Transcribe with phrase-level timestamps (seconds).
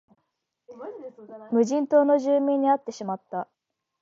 [1.51, 3.47] 無人島の住民に会ってしまった